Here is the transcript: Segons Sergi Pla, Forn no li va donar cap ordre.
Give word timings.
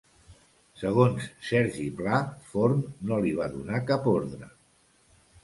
Segons 0.83 1.27
Sergi 1.49 1.85
Pla, 1.99 2.21
Forn 2.55 2.81
no 3.11 3.21
li 3.27 3.35
va 3.43 3.49
donar 3.59 3.83
cap 3.93 4.11
ordre. 4.15 4.51